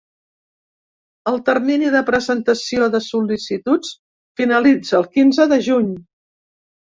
[1.31, 3.91] El termini de presentació de sol·licituds
[4.41, 5.93] finalitza el quinze de juny.